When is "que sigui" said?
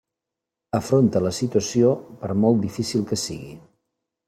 3.13-3.57